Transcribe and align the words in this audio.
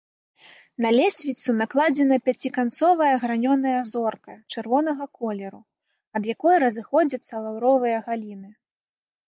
На 0.85 0.89
лесвіцу 0.99 1.49
накладзена 1.61 2.17
пяціканцовая 2.29 3.11
гранёная 3.25 3.75
зорка 3.91 4.33
чырвонага 4.55 5.03
колеру, 5.21 5.61
ад 6.21 6.29
якой 6.35 6.55
разыходзяцца 6.67 7.33
лаўровыя 7.47 7.97
галіны. 8.11 8.51